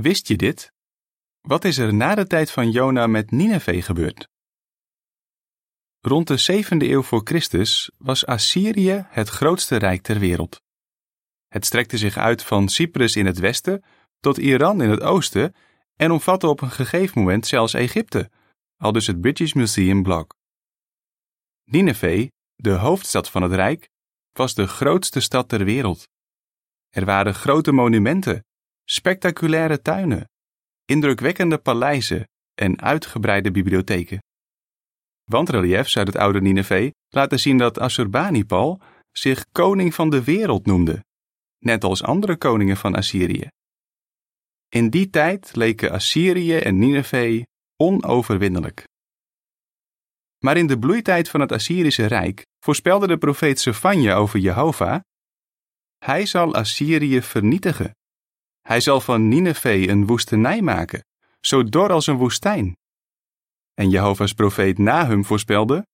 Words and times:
Wist 0.00 0.28
je 0.28 0.36
dit? 0.36 0.72
Wat 1.40 1.64
is 1.64 1.78
er 1.78 1.94
na 1.94 2.14
de 2.14 2.26
tijd 2.26 2.50
van 2.50 2.70
Jona 2.70 3.06
met 3.06 3.30
Nineveh 3.30 3.82
gebeurd? 3.82 4.28
Rond 6.00 6.26
de 6.26 6.64
7e 6.64 6.68
eeuw 6.68 7.02
voor 7.02 7.20
Christus 7.24 7.90
was 7.98 8.26
Assyrië 8.26 9.06
het 9.08 9.28
grootste 9.28 9.76
rijk 9.76 10.02
ter 10.02 10.18
wereld. 10.18 10.62
Het 11.48 11.64
strekte 11.66 11.98
zich 11.98 12.16
uit 12.16 12.42
van 12.42 12.68
Cyprus 12.68 13.16
in 13.16 13.26
het 13.26 13.38
westen 13.38 13.84
tot 14.20 14.38
Iran 14.38 14.82
in 14.82 14.90
het 14.90 15.00
oosten 15.00 15.54
en 15.94 16.10
omvatte 16.10 16.48
op 16.48 16.60
een 16.60 16.70
gegeven 16.70 17.18
moment 17.20 17.46
zelfs 17.46 17.74
Egypte, 17.74 18.30
al 18.76 18.92
dus 18.92 19.06
het 19.06 19.20
British 19.20 19.52
Museum 19.52 20.02
blog. 20.02 20.26
Nineveh, 21.64 22.28
de 22.54 22.72
hoofdstad 22.72 23.30
van 23.30 23.42
het 23.42 23.52
rijk, 23.52 23.88
was 24.32 24.54
de 24.54 24.66
grootste 24.66 25.20
stad 25.20 25.48
ter 25.48 25.64
wereld. 25.64 26.08
Er 26.88 27.04
waren 27.04 27.34
grote 27.34 27.72
monumenten, 27.72 28.44
spectaculaire 28.86 29.82
tuinen, 29.82 30.28
indrukwekkende 30.84 31.58
paleizen 31.58 32.28
en 32.54 32.80
uitgebreide 32.80 33.50
bibliotheken. 33.50 34.18
Wandreliefs 35.24 35.96
uit 35.96 36.06
het 36.06 36.16
oude 36.16 36.40
Nineveh 36.40 36.90
laten 37.08 37.38
zien 37.38 37.58
dat 37.58 37.78
Assurbanipal 37.78 38.80
zich 39.12 39.44
koning 39.52 39.94
van 39.94 40.10
de 40.10 40.24
wereld 40.24 40.66
noemde, 40.66 41.04
net 41.58 41.84
als 41.84 42.02
andere 42.02 42.36
koningen 42.36 42.76
van 42.76 42.94
Assyrië. 42.94 43.48
In 44.68 44.90
die 44.90 45.10
tijd 45.10 45.56
leken 45.56 45.90
Assyrië 45.90 46.56
en 46.56 46.78
Nineveh 46.78 47.42
onoverwinnelijk. 47.76 48.84
Maar 50.38 50.56
in 50.56 50.66
de 50.66 50.78
bloeitijd 50.78 51.28
van 51.28 51.40
het 51.40 51.52
Assyrische 51.52 52.06
Rijk 52.06 52.46
voorspelde 52.64 53.06
de 53.06 53.18
profeet 53.18 53.60
Sefanja 53.60 54.14
over 54.14 54.38
Jehovah: 54.38 55.00
Hij 55.98 56.26
zal 56.26 56.54
Assyrië 56.54 57.22
vernietigen. 57.22 57.90
Hij 58.66 58.80
zal 58.80 59.00
van 59.00 59.28
Nineveh 59.28 59.88
een 59.88 60.06
woestenij 60.06 60.62
maken, 60.62 61.04
zo 61.40 61.64
dor 61.64 61.92
als 61.92 62.06
een 62.06 62.16
woestijn. 62.16 62.76
En 63.74 63.90
Jehovah's 63.90 64.32
profeet 64.32 64.78
Nahum 64.78 65.24
voorspelde: 65.24 65.86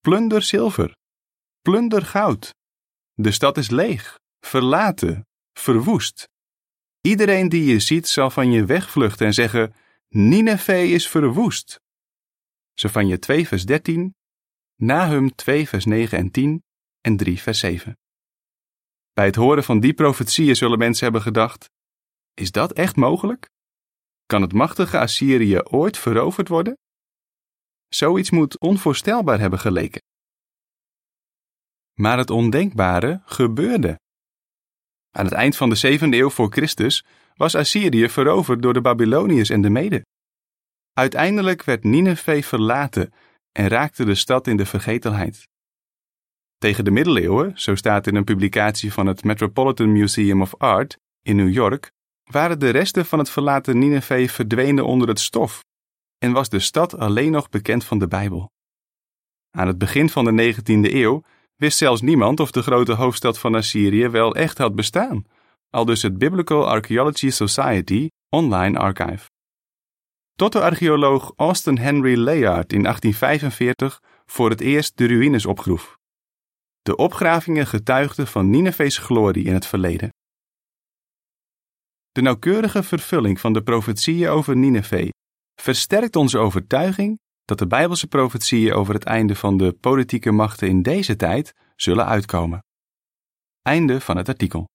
Plunder 0.00 0.42
zilver, 0.42 0.96
plunder 1.62 2.02
goud. 2.02 2.54
De 3.14 3.30
stad 3.30 3.56
is 3.56 3.70
leeg, 3.70 4.18
verlaten, 4.40 5.26
verwoest. 5.52 6.28
Iedereen 7.00 7.48
die 7.48 7.64
je 7.64 7.80
ziet 7.80 8.08
zal 8.08 8.30
van 8.30 8.50
je 8.50 8.64
wegvluchten 8.64 9.26
en 9.26 9.34
zeggen: 9.34 9.74
Nineveh 10.08 10.92
is 10.92 11.08
verwoest. 11.08 11.80
Zefanje 12.74 13.18
2 13.18 13.48
vers 13.48 13.64
13, 13.64 14.14
Nahum 14.74 15.34
2 15.34 15.68
vers 15.68 15.84
9 15.84 16.18
en 16.18 16.30
10 16.30 16.64
en 17.00 17.16
3 17.16 17.40
vers 17.40 17.58
7. 17.58 17.98
Bij 19.12 19.24
het 19.24 19.34
horen 19.34 19.64
van 19.64 19.80
die 19.80 19.94
profetieën 19.94 20.56
zullen 20.56 20.78
mensen 20.78 21.04
hebben 21.04 21.22
gedacht: 21.22 21.74
Is 22.40 22.50
dat 22.50 22.72
echt 22.72 22.96
mogelijk? 22.96 23.48
Kan 24.26 24.42
het 24.42 24.52
machtige 24.52 24.98
Assyrië 24.98 25.60
ooit 25.60 25.98
veroverd 25.98 26.48
worden? 26.48 26.78
Zoiets 27.88 28.30
moet 28.30 28.58
onvoorstelbaar 28.58 29.38
hebben 29.38 29.58
geleken. 29.58 30.02
Maar 31.94 32.18
het 32.18 32.30
ondenkbare 32.30 33.22
gebeurde. 33.24 33.98
Aan 35.10 35.24
het 35.24 35.34
eind 35.34 35.56
van 35.56 35.70
de 35.70 35.98
7e 35.98 36.00
eeuw 36.00 36.30
voor 36.30 36.52
Christus 36.52 37.04
was 37.34 37.54
Assyrië 37.54 38.08
veroverd 38.08 38.62
door 38.62 38.72
de 38.72 38.80
Babyloniërs 38.80 39.50
en 39.50 39.60
de 39.62 39.70
Meden. 39.70 40.02
Uiteindelijk 40.92 41.64
werd 41.64 41.84
Nineveh 41.84 42.42
verlaten 42.42 43.12
en 43.52 43.68
raakte 43.68 44.04
de 44.04 44.14
stad 44.14 44.46
in 44.46 44.56
de 44.56 44.66
vergetelheid. 44.66 45.48
Tegen 46.58 46.84
de 46.84 46.90
middeleeuwen, 46.90 47.60
zo 47.60 47.74
staat 47.74 48.06
in 48.06 48.14
een 48.14 48.24
publicatie 48.24 48.92
van 48.92 49.06
het 49.06 49.24
Metropolitan 49.24 49.92
Museum 49.92 50.42
of 50.42 50.54
Art 50.54 50.96
in 51.22 51.36
New 51.36 51.52
York, 51.52 51.94
waren 52.30 52.58
de 52.58 52.70
resten 52.70 53.06
van 53.06 53.18
het 53.18 53.30
verlaten 53.30 53.78
Nineveh 53.78 54.28
verdwenen 54.28 54.84
onder 54.84 55.08
het 55.08 55.20
stof 55.20 55.64
en 56.18 56.32
was 56.32 56.48
de 56.48 56.58
stad 56.58 56.98
alleen 56.98 57.30
nog 57.30 57.48
bekend 57.48 57.84
van 57.84 57.98
de 57.98 58.08
Bijbel. 58.08 58.50
Aan 59.50 59.66
het 59.66 59.78
begin 59.78 60.08
van 60.10 60.24
de 60.24 60.54
19e 60.54 60.92
eeuw 60.94 61.22
wist 61.56 61.78
zelfs 61.78 62.00
niemand 62.00 62.40
of 62.40 62.50
de 62.50 62.62
grote 62.62 62.92
hoofdstad 62.92 63.38
van 63.38 63.54
Assyrië 63.54 64.08
wel 64.08 64.34
echt 64.34 64.58
had 64.58 64.74
bestaan, 64.74 65.24
al 65.70 65.84
dus 65.84 66.02
het 66.02 66.18
Biblical 66.18 66.68
Archaeology 66.68 67.30
Society 67.30 68.08
online 68.28 68.78
archive. 68.78 69.30
Tot 70.34 70.52
de 70.52 70.60
archeoloog 70.60 71.32
Austin 71.36 71.78
Henry 71.78 72.16
Layard 72.16 72.72
in 72.72 72.82
1845 72.82 74.02
voor 74.26 74.50
het 74.50 74.60
eerst 74.60 74.96
de 74.96 75.06
ruïnes 75.06 75.46
opgroef. 75.46 75.98
De 76.82 76.96
opgravingen 76.96 77.66
getuigden 77.66 78.26
van 78.26 78.50
Nineveh's 78.50 78.98
glorie 78.98 79.44
in 79.44 79.54
het 79.54 79.66
verleden. 79.66 80.10
De 82.16 82.22
nauwkeurige 82.22 82.82
vervulling 82.82 83.40
van 83.40 83.52
de 83.52 83.62
profetieën 83.62 84.28
over 84.28 84.56
Nineveh 84.56 85.08
versterkt 85.60 86.16
onze 86.16 86.38
overtuiging 86.38 87.20
dat 87.44 87.58
de 87.58 87.66
Bijbelse 87.66 88.06
profetieën 88.06 88.72
over 88.72 88.94
het 88.94 89.04
einde 89.04 89.34
van 89.34 89.56
de 89.56 89.72
politieke 89.72 90.30
machten 90.30 90.68
in 90.68 90.82
deze 90.82 91.16
tijd 91.16 91.54
zullen 91.74 92.06
uitkomen. 92.06 92.64
Einde 93.62 94.00
van 94.00 94.16
het 94.16 94.28
artikel. 94.28 94.68